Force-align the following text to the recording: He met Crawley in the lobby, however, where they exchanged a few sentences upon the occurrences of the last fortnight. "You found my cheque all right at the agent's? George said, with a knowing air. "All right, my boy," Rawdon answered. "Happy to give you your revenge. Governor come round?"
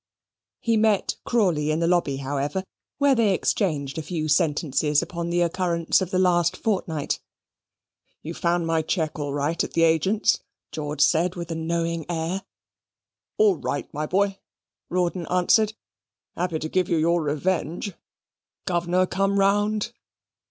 He 0.59 0.77
met 0.77 1.15
Crawley 1.25 1.69
in 1.69 1.79
the 1.79 1.85
lobby, 1.85 2.15
however, 2.17 2.63
where 2.97 3.13
they 3.13 3.35
exchanged 3.35 3.99
a 3.99 4.01
few 4.01 4.27
sentences 4.27 5.03
upon 5.03 5.29
the 5.29 5.41
occurrences 5.41 6.01
of 6.01 6.09
the 6.09 6.17
last 6.17 6.57
fortnight. 6.57 7.19
"You 8.23 8.33
found 8.33 8.65
my 8.65 8.81
cheque 8.81 9.19
all 9.19 9.31
right 9.31 9.63
at 9.63 9.73
the 9.73 9.83
agent's? 9.83 10.39
George 10.71 11.01
said, 11.01 11.35
with 11.35 11.51
a 11.51 11.55
knowing 11.55 12.07
air. 12.09 12.41
"All 13.37 13.57
right, 13.57 13.93
my 13.93 14.07
boy," 14.07 14.39
Rawdon 14.89 15.27
answered. 15.27 15.73
"Happy 16.35 16.57
to 16.57 16.67
give 16.67 16.89
you 16.89 16.97
your 16.97 17.21
revenge. 17.21 17.93
Governor 18.65 19.05
come 19.05 19.39
round?" 19.39 19.91